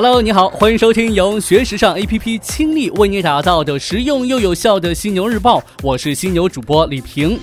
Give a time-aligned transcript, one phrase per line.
[0.00, 7.36] Hello，你好，欢迎收听由学时尚 APP 倾力为你打造的实用又有效的犀牛日报，我是犀牛主播李平。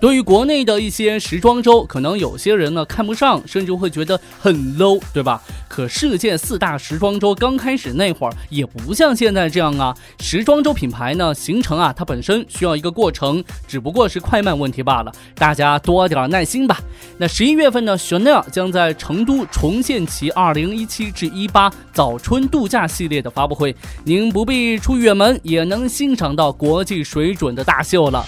[0.00, 5.42] 对于国内的一些时装周，可能有些人呢看不上，甚至会觉得很 low，对吧？
[5.68, 9.94] 可世界四大时装周刚开始那会儿，也不像现在这样啊。
[10.18, 15.12] 时装周品牌呢形成啊，它本身需要一个过程，只不过是快慢问题罢了。
[15.34, 16.80] 大家多点耐心吧。
[17.18, 28.24] 那十一月份呢，Chanel 将在成都重现其二零一七至一八早春度假系列的发布会，您不必出远门，也能欣赏到国际水准的大秀了。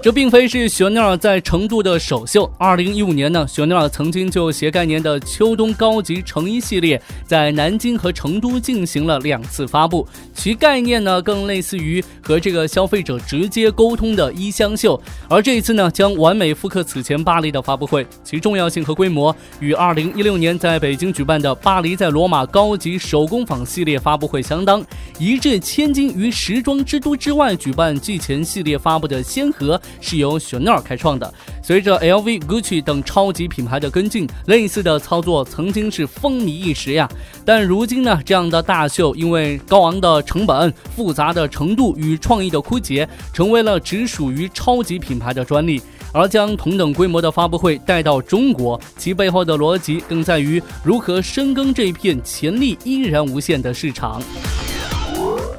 [0.00, 2.48] 这并非是雪尼尔在成都的首秀。
[2.56, 10.06] 二零一五年呢，雪尼尔曾经就携概念的秋冬高级成衣系列，在南京和成都进行了两次发布。
[10.32, 14.98] 其概念呢，更类似于和这个消费者直接沟通的衣箱秀。
[15.28, 24.80] 而这一次呢，将完美复刻此前巴黎的发布会，其重要性和规模与二零一六年在北京举办的巴黎在罗马高级手工坊系列发布会相当。
[25.18, 29.78] 一掷千金于时装之都之外举办季前系列发布的先河。
[30.00, 31.32] 是由雪奈尔开创的。
[31.62, 37.08] 随着 LV、Gucci 等超级品牌的跟进，类似的操作曾经是风靡一时呀。
[37.44, 45.80] 但如今呢，这样的大秀因为高昂的成本、复杂的程度与创意的枯竭，成为了只属于超级品牌的专利。
[46.10, 54.22] 而将同等规模的发布会带到中国，其背后的逻辑更在于如何深耕这一片潜力依然无限的市场。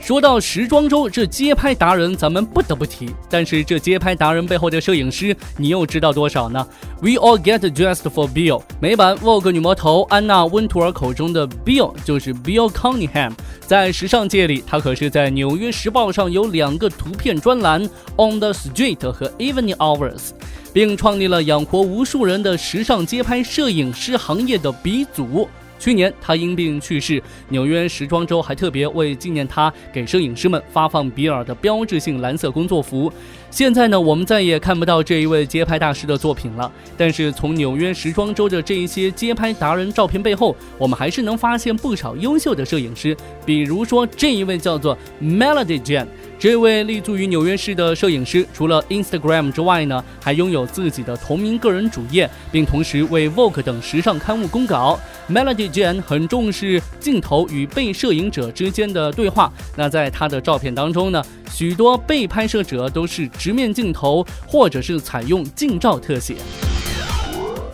[0.10, 3.14] 说到时装周，这街拍达人咱们不得不提。
[3.30, 6.68] 但是这街拍达人背后的摄影师，你又知道多少呢
[7.00, 8.64] ？We all get dressed for Bill。
[8.82, 13.34] 美版 Vogue 女魔头安娜温图尔口中的 Bill 就是 Bill Cunningham。
[13.68, 17.80] 在时尚界里，他可是在《纽约时报》上有两个图片专栏
[18.16, 20.32] On the Street 和 Evening Hours，
[20.74, 25.48] 并创立了养活无数人的时尚街拍摄影师行业的鼻祖。
[25.80, 33.12] 去年他因病去世，纽约时装周还特别为纪念他，给摄影师们发放比尔的标志性蓝色工作服。
[33.52, 36.72] 现在呢，我们再也看不到这一位街拍大师的作品了。
[36.96, 43.18] 但是从纽约时装周的这一些街拍达人照片背后，我们还是能发现不少优秀的摄影师。
[43.46, 46.08] 比如说这一位叫做 Melody Jane。
[46.38, 54.98] 这位立足于纽约市的摄影师，除了 Instagram 之外呢，还拥有自己的同名个人主页，并同时为 Vogue 等时尚刊物公稿。
[55.30, 59.52] Melody Jane 很重视镜头与被摄影者之间的对话。
[59.76, 61.22] 那在他的照片当中呢，
[61.52, 66.36] 许多被拍摄者都是直面镜头，或者是采用近照特写。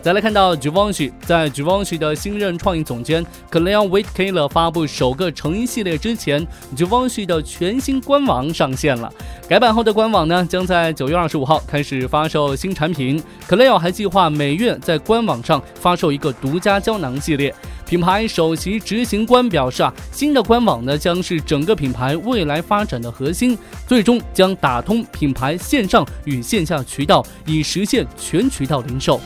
[0.04, 6.46] 再来看到 Givenchy，在 Givenchy 的新任创意总监 Claire Whitaker 发布首个成衣系列之前
[6.78, 9.12] ，Givenchy 的全新官网上线了。
[9.50, 13.20] 改版后的官网呢，将在九月二十五号开始发售新产品。
[13.50, 17.52] Claire 还计划每月在官网上发售一个独家胶囊系列。
[17.86, 23.58] 品牌首席执行官表示啊，新的官网呢将是整个品牌未来发展的核心，
[23.88, 29.22] 最终将打通品牌线上与线下渠道，以实现全渠道零售。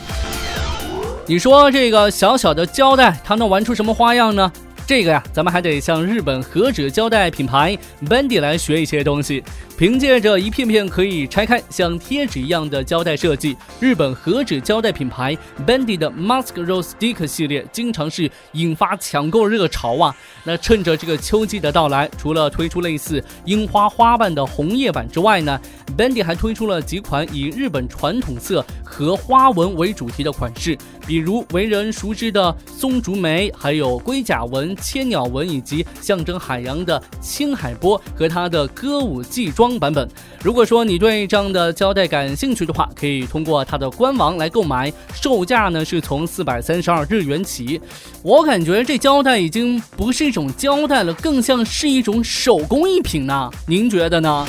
[1.26, 4.52] 你说这个小小的胶带，它能玩出什么花样呢？
[4.90, 7.78] 这个呀，咱们还得向日本和纸胶带品牌
[8.08, 9.44] Bendy 来学一些东西。
[9.78, 20.14] 凭借着一片片可以拆开像贴纸一样的胶带设计，日本和纸胶带品牌 Bendy 的 Mask Rose Stick 系列经常是引发抢购热潮啊。
[20.44, 25.62] 那趁着这个秋季的到来，除了推出类似樱花花瓣的红叶版之外呢
[25.96, 30.78] ，Bendy 还推出了几款以日本传统色和花纹为主题的款式，
[31.08, 39.70] 比如为人熟知的松竹梅，还有龟甲纹、千鸟纹，以及象征海洋的青海波和它的歌舞季装。
[39.80, 40.10] 版本，
[40.44, 47.80] 如果说你对这样的胶带感兴趣的话，可以通过它的官网来购买，售价呢是从四百三十二日元起。
[48.24, 53.50] 我感觉这胶带已经不是一种胶带了，更像是一种手工艺品呢。
[53.68, 54.46] 您觉得呢？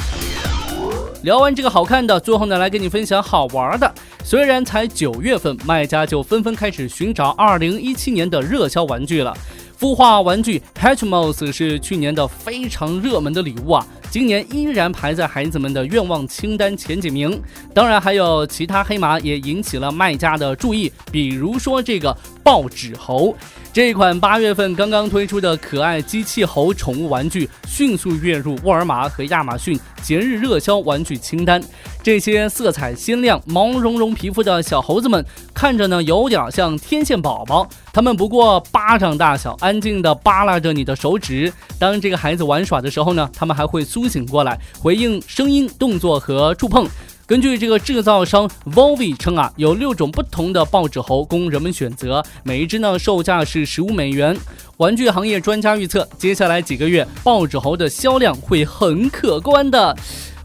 [1.23, 3.95] 聊完这个好看的，最后呢来给你分享好玩的。
[4.25, 9.37] 虽然才九月份，卖家就纷纷开始寻找二零一七年的热销玩具了。
[9.81, 13.87] 孵化玩具 Hatchimals 是去年的非常热门的礼物啊。
[14.11, 17.41] 今年依然排在孩子们的愿望清单前几名，
[17.73, 23.35] 当然还有其他黑马也引起了卖家的注意，比如说这个报纸猴。
[23.73, 31.63] 这款八月份刚刚推出的可爱机器猴宠物玩具，迅速跃入沃尔玛和亚马逊节日热销玩具清单。
[32.03, 35.25] 这些色彩鲜亮、毛茸茸皮肤的小猴子们，
[35.55, 37.69] 看着呢有点像天线宝宝。
[37.93, 41.53] 它们不过巴掌大小，安静地扒拉着你的手指。
[41.79, 46.89] 当这个孩子玩耍的时候呢，他们还会苏醒过来，回应声音、动作和触碰。
[47.27, 54.35] 根据这个制造商 Volvi 称啊，有六种不同的报纸猴供人们选择，每一只呢售价是十五美元。
[54.79, 59.95] 玩具行业专家预测，接下来几个月报纸猴的销量会很可观的。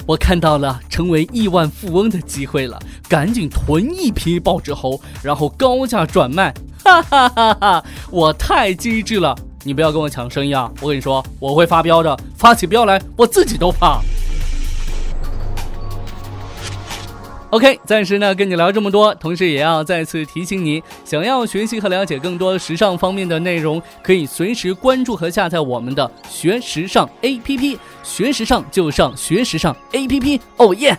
[0.05, 6.53] 我看到了成为亿万富翁的机会了，赶紧囤一批报纸猴，然后高价转卖。
[6.83, 7.85] 哈哈哈哈！
[8.11, 9.33] 我太机智了，
[9.65, 10.71] 你不要跟我抢生意啊！
[10.79, 13.99] 我跟你说，我会发飙的，发起飙来我自己都怕。
[17.49, 30.95] OK，暂时呢跟你聊这么多，同时也要再次提醒你，想要学习和了解更多时尚方面的内容，可以随时关注和下载我们的学时尚 APP，学时尚就上学时尚 APP，哦耶！